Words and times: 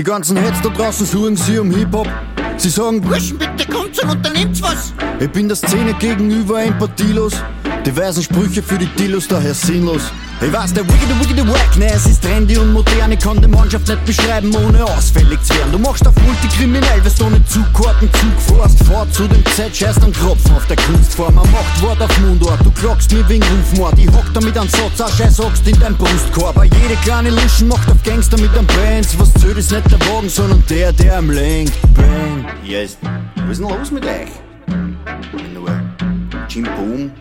Die 0.00 0.04
ganzen 0.04 0.38
Heads 0.38 0.62
da 0.62 0.70
draußen 0.70 1.04
suchen 1.04 1.36
sie 1.36 1.58
um 1.58 1.70
Hip-Hop. 1.70 2.08
Sie 2.56 2.70
sagen, 2.70 3.02
Burschen, 3.02 3.36
bitte 3.36 3.70
kommt 3.70 4.02
und 4.02 4.08
unternehmt 4.08 4.62
was. 4.62 4.94
ich 5.20 5.30
bin 5.30 5.46
der 5.46 5.58
Szene 5.58 5.92
gegenüber 5.92 6.62
empathielos. 6.62 7.34
Die 7.90 7.96
weisen 7.96 8.22
Sprüche 8.22 8.62
für 8.62 8.78
die 8.78 8.86
Dillos 8.86 9.26
daher 9.26 9.52
sinnlos. 9.52 10.12
Ich 10.40 10.52
weiß, 10.52 10.72
der 10.74 10.86
wickede, 10.86 11.18
wickede 11.18 11.48
Wackness 11.48 12.06
ist 12.06 12.22
trendy 12.22 12.56
und 12.56 12.72
modern. 12.72 13.10
Ich 13.10 13.18
kann 13.18 13.42
die 13.42 13.48
Mannschaft 13.48 13.88
nicht 13.88 14.04
beschreiben, 14.04 14.54
ohne 14.54 14.84
ausfällig 14.84 15.42
zu 15.42 15.52
werden. 15.54 15.72
Du 15.72 15.78
machst 15.80 16.06
auf 16.06 16.14
multikriminell, 16.24 17.00
du 17.00 17.30
nicht 17.30 17.50
Zugkarten 17.50 18.08
Zug 18.12 18.56
fährst. 18.56 18.84
Fahr 18.84 19.10
zu 19.10 19.26
dem 19.26 19.44
Z, 19.56 19.76
scheißt 19.76 20.04
einen 20.04 20.12
Tropfen 20.12 20.54
auf 20.54 20.64
der 20.68 20.76
Kunstform. 20.76 21.34
Man 21.34 21.50
macht 21.50 21.82
Wort 21.82 22.00
auf 22.00 22.16
Mundort, 22.20 22.64
du 22.64 22.70
klockst 22.70 23.12
mir 23.12 23.28
wegen 23.28 23.42
Rufmord. 23.42 23.98
Ich 23.98 24.06
hock 24.06 24.32
damit 24.34 24.56
einen 24.56 24.70
Satz, 24.70 25.00
auch 25.00 25.12
scheiß 25.16 25.40
Axt 25.40 25.66
in 25.66 25.80
dein 25.80 25.96
Brustkorb. 25.96 26.56
Aber 26.56 26.66
jede 26.66 26.94
kleine 27.02 27.30
Luschen 27.30 27.66
macht 27.66 27.90
auf 27.90 28.00
Gangster 28.04 28.38
mit 28.40 28.56
einem 28.56 28.68
Bands. 28.68 29.18
Was 29.18 29.34
zählt 29.34 29.58
ist 29.58 29.72
nicht 29.72 29.90
der 29.90 29.98
Wagen, 30.14 30.28
sondern 30.28 30.62
der, 30.70 30.92
der 30.92 31.18
am 31.18 31.28
lenkt. 31.28 31.72
Bang. 31.94 32.44
Yes. 32.62 32.96
Was 33.48 33.58
ist 33.58 33.60
denn 33.60 33.68
los 33.68 33.90
mit 33.90 34.06
euch? 34.06 34.30
Nur 35.52 35.68
Jim 36.48 36.64
Boom, 36.76 37.12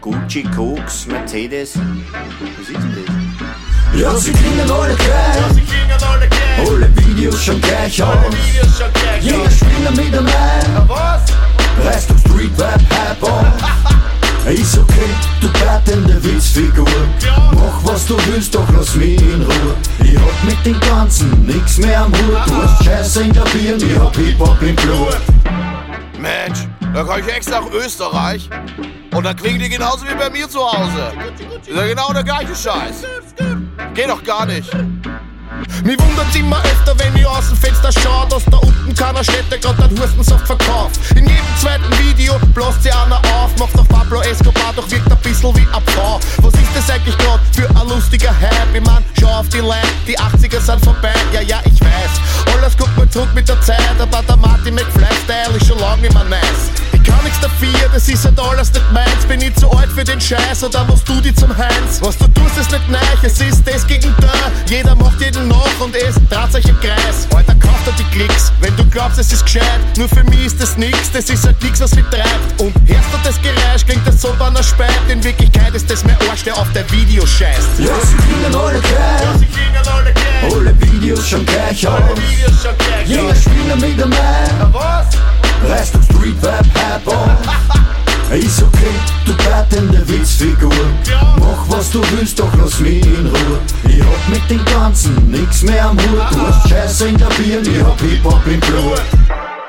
Gucci, 0.00 0.42
Koks, 0.44 1.06
Mercedes. 1.06 1.74
Was 1.74 2.68
ist 2.68 2.74
denn 2.74 3.04
das? 3.04 4.00
Ja, 4.00 4.16
sie 4.16 4.32
klingen 4.32 4.70
alle 4.70 4.94
gleich. 4.94 6.66
Alle 6.66 6.96
Videos 6.96 7.44
schon 7.44 7.60
gleich 7.60 8.02
aus. 8.02 8.16
Jeder 9.20 9.50
spielt 9.50 9.96
mit 9.96 10.18
ein. 10.18 10.88
Was? 10.88 11.22
Reißt 11.84 12.10
auf 12.12 12.18
Street 12.20 12.50
Rap 12.58 12.80
Hype 12.90 13.30
an. 13.30 13.52
Ist 14.54 14.78
okay, 14.78 15.10
du 15.40 15.48
bettende 15.48 16.24
Witzfigur. 16.24 16.86
Mach 17.52 17.84
was 17.84 18.06
du 18.06 18.16
willst, 18.26 18.54
doch 18.54 18.66
lass 18.74 18.94
mich 18.96 19.20
in 19.20 19.42
Ruhe. 19.42 19.76
Ich 20.02 20.16
hab 20.16 20.44
mit 20.44 20.64
den 20.64 20.80
Ganzen 20.80 21.46
nix 21.46 21.76
mehr 21.76 22.00
am 22.02 22.12
Hut. 22.12 22.46
Du 22.46 22.62
hast 22.62 22.84
Scheiße 22.84 23.22
in 23.22 23.32
der 23.32 23.42
Birne, 23.42 23.84
ich 23.84 23.98
hab 23.98 24.16
Hip-Hop 24.16 24.62
im 24.62 24.74
Blut. 24.76 25.20
Mensch, 26.18 26.66
da 26.94 27.04
komm 27.04 27.20
ich 27.20 27.28
extra 27.28 27.60
nach 27.60 27.70
Österreich 27.70 28.48
und 29.14 29.24
dann 29.24 29.36
klingen 29.36 29.60
die 29.60 29.68
genauso 29.68 30.06
wie 30.06 30.14
bei 30.14 30.30
mir 30.30 30.48
zu 30.48 30.60
Hause. 30.60 31.12
Ist 31.66 31.76
ja 31.76 31.86
genau 31.86 32.12
der 32.12 32.24
gleiche 32.24 32.54
Scheiß. 32.54 33.04
Geht 33.94 34.08
doch 34.08 34.22
gar 34.24 34.46
nicht. 34.46 34.70
Mich 35.84 35.98
wundert's 35.98 36.34
immer 36.36 36.58
öfter, 36.62 36.98
wenn 36.98 37.16
ich 37.16 37.26
aus 37.26 37.48
dem 37.48 37.56
Fenster 37.56 37.90
schau, 38.02 38.24
dass 38.26 38.44
da 38.46 38.58
unten 38.58 38.94
keiner 38.94 39.22
Städte 39.22 39.58
grad 39.58 39.78
den 39.90 40.00
Hustensaft 40.00 40.46
verkauft. 40.46 40.98
In 41.14 41.26
jedem 41.26 41.56
zweiten 41.58 41.98
Video 41.98 42.38
bläst 42.54 42.82
sie 42.82 42.90
einer 42.90 43.18
auf, 43.34 43.56
macht 43.58 43.78
auf 43.78 43.88
Pablo 43.88 44.20
Escobar, 44.22 44.72
doch 44.76 44.90
wirkt 44.90 45.10
ein 45.10 45.18
bisschen 45.18 45.54
wie 45.56 45.66
ein 45.72 45.82
Pfau. 45.86 46.20
Was 46.38 46.54
ist 46.54 46.70
das 46.74 46.90
eigentlich 46.90 47.16
grad 47.18 47.40
für 47.52 47.68
ein 47.68 47.88
lustiger 47.88 48.30
Hype? 48.40 48.74
Ich 48.74 48.82
mein, 48.82 49.04
schau 49.18 49.28
auf 49.28 49.48
die 49.48 49.58
Line, 49.58 49.90
die 50.06 50.18
80er 50.18 50.60
sind 50.60 50.84
vorbei, 50.84 51.12
ja, 51.32 51.40
ja, 51.40 51.60
ich 51.64 51.80
weiß. 51.80 52.54
Alles 52.56 52.76
guckt 52.76 52.96
mal 52.96 53.08
zurück 53.10 53.28
mit 53.34 53.48
der 53.48 53.60
Zeit, 53.60 53.98
aber 53.98 54.22
der 54.22 54.36
Martin 54.36 54.74
McFly-Style 54.74 55.56
ist 55.56 55.66
schon 55.66 55.78
lang 55.78 56.02
immer 56.02 56.24
nice. 56.24 56.69
Dafür, 57.40 57.88
das 57.92 58.08
ist 58.08 58.24
halt 58.24 58.38
alles 58.38 58.72
nicht 58.72 58.92
meins. 58.92 59.24
Bin 59.26 59.40
ich 59.40 59.54
zu 59.54 59.70
alt 59.70 59.90
für 59.90 60.04
den 60.04 60.20
Scheiß 60.20 60.62
oder 60.64 60.84
machst 60.84 61.08
du 61.08 61.20
die 61.20 61.34
zum 61.34 61.56
Heinz? 61.56 62.00
Was 62.00 62.18
du 62.18 62.26
tust, 62.28 62.58
ist 62.58 62.70
nicht 62.70 62.88
neu, 62.88 62.98
es 63.22 63.40
ist 63.40 63.62
das 63.66 63.86
gegen 63.86 64.14
da. 64.20 64.32
Jeder 64.66 64.94
macht 64.94 65.20
jeden 65.20 65.48
nach 65.48 65.80
und 65.80 65.94
es 65.94 66.16
dreht 66.28 66.52
sich 66.52 66.68
im 66.68 66.78
Kreis. 66.80 67.26
Alter, 67.34 67.54
kauft 67.54 67.86
er 67.86 67.92
die 67.92 68.04
Klicks, 68.04 68.52
wenn 68.60 68.76
du 68.76 68.84
glaubst, 68.86 69.18
es 69.18 69.32
ist 69.32 69.44
gescheit. 69.44 69.80
Nur 69.96 70.08
für 70.08 70.22
mich 70.24 70.46
ist 70.46 70.60
das 70.60 70.76
nix, 70.76 71.10
das 71.12 71.30
ist 71.30 71.46
halt 71.46 71.62
nix, 71.62 71.80
was 71.80 71.94
mich 71.94 72.04
treibt. 72.10 72.60
Und 72.60 72.74
hörst 72.86 73.08
du 73.12 73.18
das 73.24 73.40
Geräusch, 73.40 73.86
klingt 73.86 74.06
das 74.06 74.20
so, 74.20 74.34
wenn 74.38 74.54
er 74.54 74.62
speit. 74.62 74.90
In 75.08 75.22
Wirklichkeit 75.24 75.74
ist 75.74 75.90
das 75.90 76.04
mein 76.04 76.16
Arsch, 76.28 76.44
der 76.44 76.56
auf 76.58 76.70
der 76.72 76.90
Video 76.90 77.24
scheißt. 77.26 77.78
Ja, 77.78 77.94
sie 78.04 78.16
klingen 78.16 78.54
alle 78.54 78.80
gleich. 78.80 79.38
Sie 79.38 79.46
klingen 79.46 79.86
alle 79.86 80.12
gleich. 80.12 80.54
Alle 80.54 80.80
Videos 80.80 81.28
schon 81.28 81.46
gleich 81.46 81.86
aus. 81.86 82.00
Videos 82.16 82.62
schon 82.62 82.76
gleich. 82.78 83.06
Jeder 83.06 83.34
spielt 83.34 83.80
mit 83.80 84.02
einem 84.02 84.12
ein. 84.12 84.39
Witzfigur. 90.60 90.86
Mach 91.38 91.68
was 91.68 91.90
du 91.90 92.02
willst, 92.12 92.38
doch 92.38 92.52
lass 92.56 92.78
mich 92.80 93.04
in 93.04 93.26
Ruhe. 93.26 93.60
Ich 93.88 94.00
hab 94.00 94.28
mit 94.28 94.50
den 94.50 94.64
Ganzen 94.64 95.30
nix 95.30 95.62
mehr 95.62 95.84
am 95.86 95.98
Hut. 95.98 96.32
Du 96.32 96.46
hast 96.46 96.68
Scheiße 96.68 97.08
in 97.08 97.18
der 97.18 97.26
Birne, 97.26 97.68
ich 97.68 97.82
hab 97.82 98.00
Hip-Hop 98.00 98.46
im 98.46 98.60
Blut. 98.60 99.02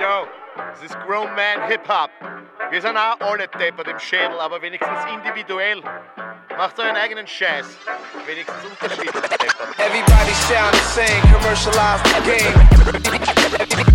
Yo, 0.00 0.26
das 0.56 0.82
ist 0.82 0.96
Grown 1.06 1.28
Man 1.34 1.68
Hip 1.68 1.88
Hop. 1.88 2.10
Wir 2.70 2.80
sind 2.80 2.96
auch 2.96 3.20
alle 3.20 3.46
deppert 3.48 3.88
im 3.88 3.98
Schädel, 3.98 4.40
aber 4.40 4.60
wenigstens 4.62 4.98
individuell. 5.12 5.82
Macht 6.56 6.78
euren 6.78 6.96
eigenen 6.96 7.26
Scheiß. 7.26 7.66
Wenigstens 8.26 8.56
unterschiedlich 8.64 9.10
deppert. 9.12 9.54
Everybody 9.78 10.34
sound 10.48 10.74
the 10.74 10.80
same, 10.80 11.20
commercialize 11.32 12.00
the 12.04 12.20
game. 12.30 13.93